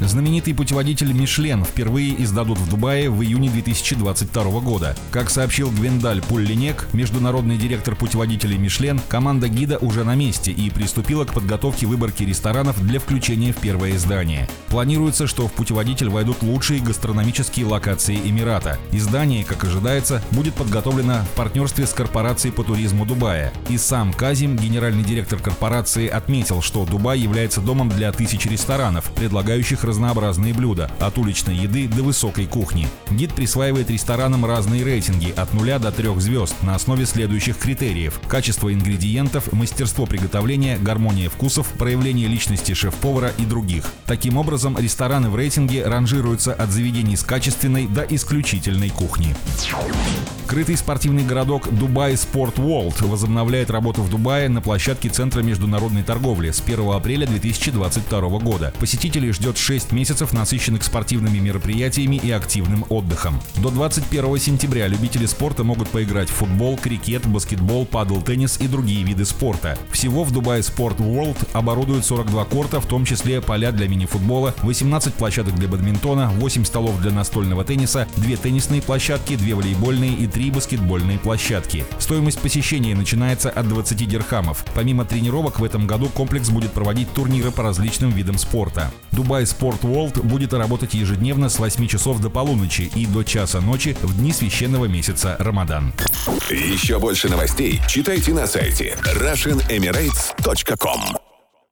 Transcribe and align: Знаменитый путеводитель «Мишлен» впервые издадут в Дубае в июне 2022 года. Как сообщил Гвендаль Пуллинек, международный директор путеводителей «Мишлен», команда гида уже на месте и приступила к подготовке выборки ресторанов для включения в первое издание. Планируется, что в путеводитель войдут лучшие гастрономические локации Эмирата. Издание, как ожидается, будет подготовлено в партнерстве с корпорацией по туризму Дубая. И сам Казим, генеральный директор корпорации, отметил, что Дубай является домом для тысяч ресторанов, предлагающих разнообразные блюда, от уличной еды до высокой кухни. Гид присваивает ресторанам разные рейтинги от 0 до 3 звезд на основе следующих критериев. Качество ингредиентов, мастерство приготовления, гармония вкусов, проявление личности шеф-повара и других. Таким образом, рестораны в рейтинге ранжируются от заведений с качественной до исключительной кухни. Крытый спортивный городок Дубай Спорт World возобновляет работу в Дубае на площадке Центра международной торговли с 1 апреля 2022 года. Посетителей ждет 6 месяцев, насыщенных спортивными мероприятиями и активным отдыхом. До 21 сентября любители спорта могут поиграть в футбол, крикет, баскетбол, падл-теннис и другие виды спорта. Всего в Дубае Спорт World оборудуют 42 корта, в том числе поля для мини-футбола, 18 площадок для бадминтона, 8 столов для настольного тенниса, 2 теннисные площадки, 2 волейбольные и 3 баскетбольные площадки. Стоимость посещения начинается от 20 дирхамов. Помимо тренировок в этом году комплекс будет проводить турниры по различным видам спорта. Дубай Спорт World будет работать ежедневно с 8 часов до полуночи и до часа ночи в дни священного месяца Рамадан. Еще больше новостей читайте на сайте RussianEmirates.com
Знаменитый 0.00 0.54
путеводитель 0.54 1.12
«Мишлен» 1.12 1.62
впервые 1.62 2.22
издадут 2.22 2.58
в 2.58 2.70
Дубае 2.70 3.10
в 3.10 3.22
июне 3.22 3.50
2022 3.50 4.60
года. 4.60 4.96
Как 5.10 5.28
сообщил 5.28 5.70
Гвендаль 5.70 6.22
Пуллинек, 6.22 6.88
международный 6.94 7.58
директор 7.58 7.94
путеводителей 7.94 8.56
«Мишлен», 8.56 8.98
команда 9.08 9.48
гида 9.48 9.76
уже 9.76 10.04
на 10.04 10.14
месте 10.14 10.52
и 10.52 10.70
приступила 10.70 11.26
к 11.26 11.34
подготовке 11.34 11.86
выборки 11.86 12.22
ресторанов 12.22 12.82
для 12.82 12.98
включения 12.98 13.52
в 13.52 13.58
первое 13.58 13.94
издание. 13.96 14.48
Планируется, 14.68 15.26
что 15.26 15.48
в 15.48 15.52
путеводитель 15.52 16.08
войдут 16.08 16.42
лучшие 16.42 16.80
гастрономические 16.80 17.66
локации 17.66 18.16
Эмирата. 18.16 18.78
Издание, 18.92 19.44
как 19.44 19.64
ожидается, 19.64 20.22
будет 20.30 20.54
подготовлено 20.54 21.24
в 21.24 21.36
партнерстве 21.36 21.86
с 21.86 21.92
корпорацией 21.92 22.54
по 22.54 22.64
туризму 22.64 23.04
Дубая. 23.04 23.52
И 23.68 23.76
сам 23.76 24.14
Казим, 24.14 24.56
генеральный 24.56 25.04
директор 25.04 25.38
корпорации, 25.40 26.08
отметил, 26.08 26.62
что 26.62 26.86
Дубай 26.86 27.18
является 27.18 27.60
домом 27.60 27.90
для 27.90 28.10
тысяч 28.12 28.46
ресторанов, 28.46 29.10
предлагающих 29.14 29.84
разнообразные 29.90 30.54
блюда, 30.54 30.90
от 31.00 31.18
уличной 31.18 31.56
еды 31.56 31.88
до 31.88 32.02
высокой 32.02 32.46
кухни. 32.46 32.88
Гид 33.10 33.34
присваивает 33.34 33.90
ресторанам 33.90 34.46
разные 34.46 34.84
рейтинги 34.84 35.34
от 35.36 35.52
0 35.52 35.78
до 35.78 35.90
3 35.90 36.20
звезд 36.20 36.54
на 36.62 36.76
основе 36.76 37.06
следующих 37.06 37.58
критериев. 37.58 38.20
Качество 38.28 38.72
ингредиентов, 38.72 39.52
мастерство 39.52 40.06
приготовления, 40.06 40.78
гармония 40.78 41.28
вкусов, 41.28 41.66
проявление 41.76 42.28
личности 42.28 42.72
шеф-повара 42.72 43.32
и 43.36 43.44
других. 43.44 43.84
Таким 44.06 44.36
образом, 44.36 44.78
рестораны 44.78 45.28
в 45.28 45.36
рейтинге 45.36 45.84
ранжируются 45.84 46.54
от 46.54 46.70
заведений 46.70 47.16
с 47.16 47.24
качественной 47.24 47.86
до 47.86 48.02
исключительной 48.02 48.90
кухни. 48.90 49.34
Крытый 50.50 50.76
спортивный 50.76 51.22
городок 51.22 51.72
Дубай 51.72 52.16
Спорт 52.16 52.58
World 52.58 53.06
возобновляет 53.06 53.70
работу 53.70 54.02
в 54.02 54.10
Дубае 54.10 54.48
на 54.48 54.60
площадке 54.60 55.08
Центра 55.08 55.42
международной 55.42 56.02
торговли 56.02 56.50
с 56.50 56.60
1 56.60 56.90
апреля 56.90 57.24
2022 57.28 58.20
года. 58.40 58.74
Посетителей 58.80 59.30
ждет 59.30 59.56
6 59.56 59.92
месяцев, 59.92 60.32
насыщенных 60.32 60.82
спортивными 60.82 61.38
мероприятиями 61.38 62.16
и 62.16 62.32
активным 62.32 62.84
отдыхом. 62.88 63.40
До 63.58 63.70
21 63.70 64.38
сентября 64.38 64.88
любители 64.88 65.24
спорта 65.26 65.62
могут 65.62 65.88
поиграть 65.88 66.28
в 66.28 66.32
футбол, 66.32 66.76
крикет, 66.76 67.24
баскетбол, 67.28 67.86
падл-теннис 67.86 68.60
и 68.60 68.66
другие 68.66 69.04
виды 69.04 69.26
спорта. 69.26 69.78
Всего 69.92 70.24
в 70.24 70.32
Дубае 70.32 70.64
Спорт 70.64 70.98
World 70.98 71.38
оборудуют 71.52 72.04
42 72.04 72.44
корта, 72.46 72.80
в 72.80 72.86
том 72.86 73.04
числе 73.04 73.40
поля 73.40 73.70
для 73.70 73.86
мини-футбола, 73.86 74.56
18 74.62 75.14
площадок 75.14 75.54
для 75.54 75.68
бадминтона, 75.68 76.30
8 76.30 76.64
столов 76.64 77.00
для 77.00 77.12
настольного 77.12 77.62
тенниса, 77.62 78.08
2 78.16 78.36
теннисные 78.38 78.82
площадки, 78.82 79.36
2 79.36 79.54
волейбольные 79.54 80.14
и 80.14 80.26
3 80.26 80.39
баскетбольные 80.48 81.18
площадки. 81.18 81.84
Стоимость 81.98 82.40
посещения 82.40 82.94
начинается 82.94 83.50
от 83.50 83.68
20 83.68 84.08
дирхамов. 84.08 84.64
Помимо 84.74 85.04
тренировок 85.04 85.60
в 85.60 85.64
этом 85.64 85.86
году 85.86 86.08
комплекс 86.08 86.48
будет 86.48 86.72
проводить 86.72 87.12
турниры 87.12 87.50
по 87.50 87.62
различным 87.62 88.12
видам 88.12 88.38
спорта. 88.38 88.90
Дубай 89.12 89.46
Спорт 89.46 89.82
World 89.82 90.22
будет 90.22 90.54
работать 90.54 90.94
ежедневно 90.94 91.48
с 91.48 91.58
8 91.58 91.88
часов 91.88 92.20
до 92.20 92.30
полуночи 92.30 92.90
и 92.94 93.06
до 93.06 93.24
часа 93.24 93.60
ночи 93.60 93.96
в 94.02 94.16
дни 94.16 94.32
священного 94.32 94.84
месяца 94.86 95.34
Рамадан. 95.38 95.92
Еще 96.48 96.98
больше 96.98 97.28
новостей 97.28 97.80
читайте 97.88 98.32
на 98.32 98.46
сайте 98.46 98.96
RussianEmirates.com 99.02 101.29